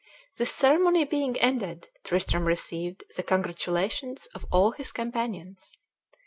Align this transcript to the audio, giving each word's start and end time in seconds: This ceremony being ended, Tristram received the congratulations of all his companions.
This 0.37 0.51
ceremony 0.51 1.05
being 1.05 1.37
ended, 1.39 1.87
Tristram 2.03 2.45
received 2.45 3.03
the 3.15 3.21
congratulations 3.21 4.25
of 4.33 4.47
all 4.51 4.71
his 4.71 4.91
companions. 4.91 5.73